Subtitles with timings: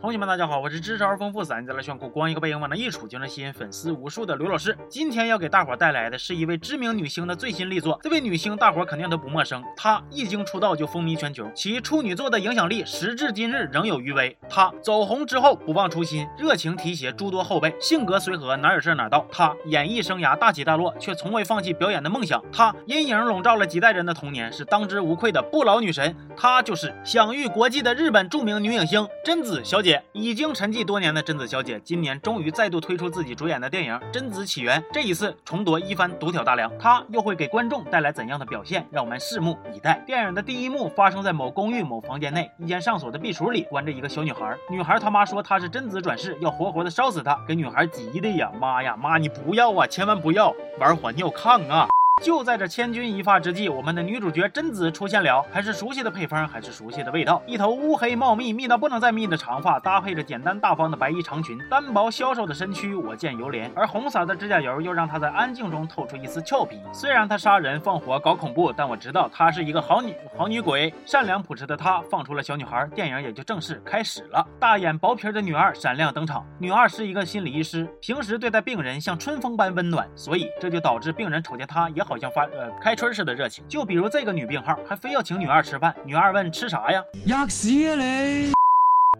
[0.00, 4.74] 同学们，大家好，我是知识而丰富、散在了炫酷、光一个背影往那一杵就能吸引粉丝无数的刘老师。
[4.88, 8.00] 今天要给大伙带来的是一位知名女星的最新力作。
[8.02, 14.34] 这位女星大伙肯定都不陌生，她一经出道就风靡全球，其处女作的影响力时至今日仍有余威。
[14.48, 19.26] 她走红之后不忘初心，热情提携诸多后辈，性格随和，哪有事哪到。
[19.30, 22.42] 她演艺生涯大起大落，却从未放弃表演的梦想。
[22.50, 26.16] 她阴影笼罩了几代人的童年，是当之无愧的不老女神。
[26.34, 29.89] 她就是享誉国际的日本著名女影星贞子小姐。
[30.12, 34.80] 已经沉寂多年的贞子小姐，今年终于再度推出自己主演的电影《贞子起源》。
[34.92, 38.86] 这一次重夺一番独挑大梁，她又会给观众带来怎样的表现？
[38.90, 40.02] 让我们拭目以待。
[40.06, 44.56] 电影的第一幕发生在某公寓某房间内，一间上锁的壁橱里关着一个小女孩。
[44.68, 48.50] 女孩他妈说她是贞子转世，要活活的烧死她，给女孩急的呀！
[48.60, 51.88] 妈呀妈，你不要啊，千万不要玩火尿炕啊！
[52.20, 57.42] 就在这千钧一发之际，我们的女主角贞子出现了，还是熟悉的配方，还是熟悉的味道。
[57.46, 63.70] 一头乌黑茂密、密到不能再密的长发，搭配着简单大方的白衣长裙，单薄消瘦的身躯，我见犹怜。
[63.74, 66.78] 而红色的指甲油又让她在安静中透出一丝俏皮。
[66.92, 70.92] 虽然她杀人放火搞恐怖，但我知道她是一个好女好女鬼。
[71.06, 74.46] 善良朴实的她放出了小女孩，电影也就正式开始了。
[74.58, 76.46] 大眼薄皮的女二闪亮登场。
[76.58, 82.04] 女二是一个心理医师，平时对待病人像春风般温暖，所以这就导致病人瞅见她也。
[82.10, 85.94] 好像发呃开春似的热情，就比如这个女病号，还非要请女二吃饭。
[86.04, 87.04] 女二问吃啥呀？
[87.24, 88.59] 吔屎啊你！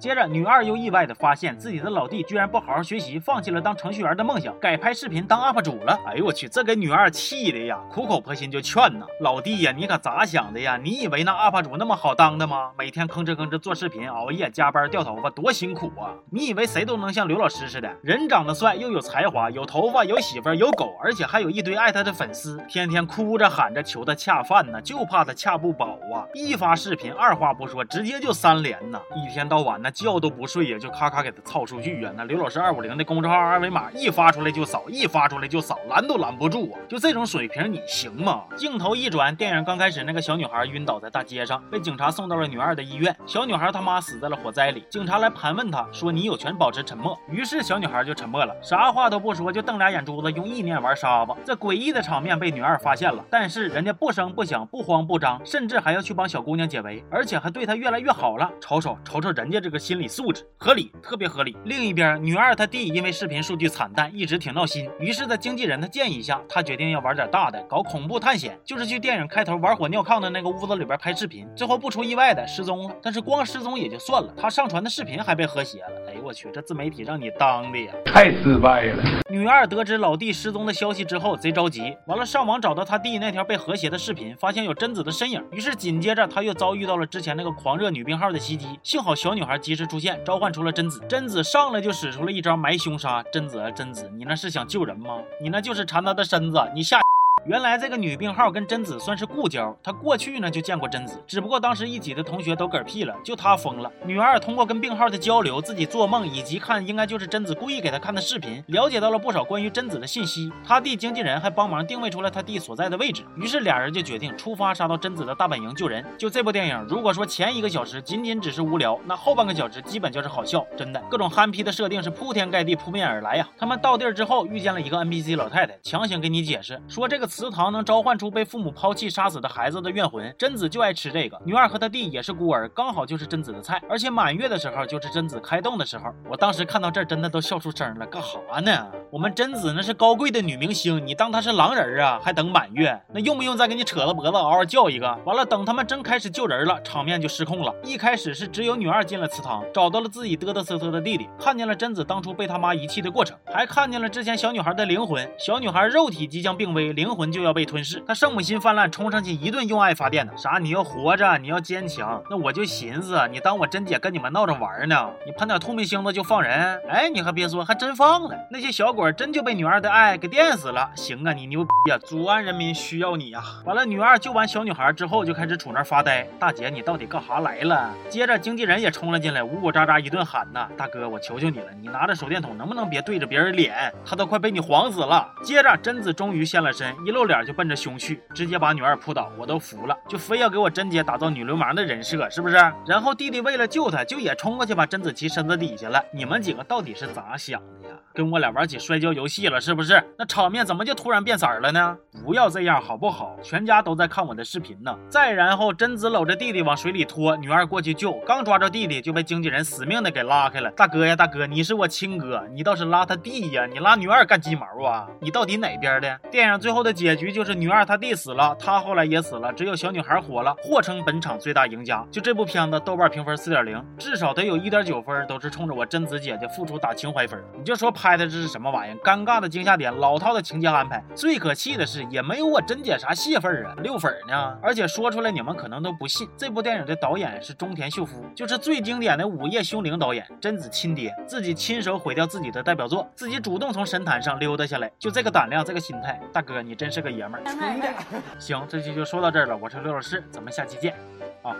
[0.00, 6.00] 接着，女二又意外的发现自己的老弟居然不好好学习，放弃了当程序员的梦想，改拍视频当 UP 主了。
[6.06, 10.78] 哎呦我去，这给女二气的呀，苦口婆心就劝呐，老弟呀，你可咋想的呀？
[10.82, 12.70] 你以为那 UP 主那么好当的吗？
[12.78, 16.16] 每天吭哧吭哧做视频，熬夜加班掉头发，多辛苦啊！
[16.30, 26.24] 你以为谁都能像刘老师似的，人长得帅又有才华，有头发，有媳妇，有狗，而且还有一堆爱他的粉丝，天天哭着喊着求他恰饭呢，就怕他恰不饱啊！
[26.32, 29.89] 一发视频，二话不说，直接就三连呐，一天到晚呢。
[29.90, 32.10] 觉都不睡呀，就咔咔给他操数据呀。
[32.16, 36.78] 那刘老师二五零的公众号二维码一发出来就扫，一发出来就扫，拦都拦不住啊！
[36.88, 38.44] 就这种水平，你行吗？
[38.56, 43.14] 镜头一转，电影刚开始，那个小女孩晕倒在大街上，被警察送到了女二的医院。
[43.26, 51.32] 小女孩他妈死在了火灾里，警察来盘问她说：“你有权保持沉默。”于是小女孩就沉默了，啥话都不说，就瞪俩眼珠子，用意念玩沙子。
[51.44, 58.48] 这诡异的场面被女二发现了，但是人家不声不响，不慌不张，甚至还要去帮小姑娘解围，而且还对她越来越好了。
[58.60, 59.79] 瞅瞅瞅瞅人家这个。
[59.80, 61.56] 心理素质合理，特别合理。
[61.64, 64.88] 另一边，女二她弟因为视频数据惨淡，一直挺闹心。
[65.00, 71.48] 于是，在经纪人的建议下，他决定要玩点大的，搞恐怖探险，就是去电影开头玩火尿炕的那个屋子里边拍视频。
[71.56, 75.88] 最后不出意外的失踪了，但是光失踪也就算了，他上传的视频还被和谐了。
[76.08, 79.02] 哎呦我去，这自媒体让你当的呀，太失败了。
[79.30, 85.42] 女二得知老弟失踪的消息之后，贼着急，完了上网找到他弟那条被和谐的视频，发现有贞子的身影。
[85.52, 89.60] 于是紧接着他又遭遇到了之前那个狂热女病号的袭击，幸好小女孩。
[89.60, 91.00] 及及时出现，召唤出了贞子。
[91.08, 93.22] 贞子上来就使出了一招埋凶杀。
[93.32, 95.22] 贞子啊，贞子，你那是想救人吗？
[95.40, 96.58] 你那就是缠他的身子。
[96.74, 97.00] 你下。
[97.46, 103.90] 原来这个女病号跟贞子算是故交，她过去呢就见过贞子，只不过当时一起的同学都嗝屁了，就她疯了。
[104.04, 110.52] 女二通过跟病号的交流，自己做梦以及看应该就是贞子故意给她看的视频，了解到了不少关于贞子的信息。
[110.62, 116.04] 她弟经纪人还帮忙定位出了她弟所在的位置，于是俩人就决定出发杀到贞子的大本营救人。
[116.18, 123.48] 就这部电影，如果说前一个小时仅仅只是无聊，那后半个小时基本就是好笑，真的各种憨批的设定是铺天盖地扑面而来呀。
[123.58, 127.39] 他们到地儿之后遇见了一个 NPC 老太太，强行给你解释说这个词。
[127.40, 131.40] 祠堂能召唤出被父母抛弃杀死的孩子的怨魂，贞子就爱吃这个。
[131.42, 133.82] 女二和她弟也是孤儿，刚好就是贞子的菜。
[133.88, 136.12] 而且满月的时候就是贞子开动的时候。
[136.28, 138.04] 我当时看到这儿，真的都笑出声了。
[138.04, 138.86] 干哈呢？
[139.10, 142.20] 我们贞子那是高贵的女明星，你当她是狼人啊？
[142.22, 143.00] 还等满月？
[143.12, 145.18] 那用不用再给你扯了脖子嗷嗷叫一个？
[145.24, 147.74] 完了，等他们真开始救人了，场面就失控了。
[147.82, 155.28] 一开始是只有女二进了祠堂，找到了自己嘚嘚瑟瑟的弟弟，看见了贞子当初被他妈遗弃的过程，还看见了之前小女孩的灵魂。
[155.38, 157.30] 小女孩肉体即将病危，灵魂。
[157.30, 160.32] 就要被吞噬，她圣母心泛滥，冲上去一顿用爱发电呢。
[160.36, 160.58] 啥？
[160.58, 162.20] 你要活着，你要坚强。
[162.28, 165.10] 那我就寻思，你当我贞姐跟你们闹着玩呢？
[165.24, 166.80] 你喷点透明星子就放人？
[166.88, 168.36] 哎，你还别说，还真放了。
[168.50, 170.90] 那些小鬼果真就被女二的爱给电死了。
[170.94, 171.96] 行啊，你牛逼啊！
[171.96, 173.42] 祖安人民需要你呀。
[173.64, 176.22] 完了，女二救完小女孩之后，就开始杵那发呆。
[176.38, 177.90] 大姐，你到底干哈来了？
[178.10, 180.68] 接着经纪人也冲了进来，呜呜喳喳一顿喊呐。
[180.76, 183.90] 大哥，我求求你了，你拿着手电筒能不能别对着别人脸？
[184.04, 185.26] 他都快被你晃死了。
[185.42, 186.94] 接着贞子终于现了身。
[187.06, 192.56] 一露脸就奔着胸去，直接把女二扑倒，我都服了，就非要给我贞姐打造女流氓的人设，是不是？
[192.86, 196.04] 然后弟弟为了救她，就也冲过去把贞子骑身子底下了。
[196.12, 197.79] 你们几个到底是咋想的？
[198.12, 200.02] 跟我俩玩起摔跤游戏了，是不是？
[200.18, 201.96] 那场面怎么就突然变色了呢？
[202.24, 203.36] 不要这样好不好？
[203.42, 204.92] 全家都在看我的视频呢。
[205.08, 210.70] 再然后，贞子搂着弟弟往水里拖，女二过去救，刚抓着弟弟就被经纪人死命的给拉开了。
[210.72, 215.06] 大哥呀，大哥，你是我亲哥，你倒是拉他弟呀，你拉女二干鸡毛啊？
[215.20, 216.20] 你到底哪边的？
[216.30, 222.04] 电影最后的结局就是女二她弟死了，她后来也死了，只有小女孩活了，或成本场最大赢家。
[222.10, 227.40] 就这部片子，豆瓣评分四点零，至少得有一点九分，都是冲着我贞子姐姐付出打情怀分。
[227.56, 228.98] 你就说拍的这是什么玩意？
[229.00, 234.56] 尴尬的惊吓点，老套的情节安排，最可气的是也没有我贞姐啥戏份啊，六粉呢。
[234.62, 247.90] 而且说出来你们可能都不信，这部电影的导演是中田秀夫，就是最经典的《午夜凶铃》导演，贞子亲爹，自己亲手毁掉自己的代表作，自己主动从神坛上溜达下来，就这个胆量，这个心态，大哥你真是个爷们儿。
[248.40, 250.94] 行，这期就说到这儿了，我是刘老师，咱们下期见，
[251.42, 251.54] 啊。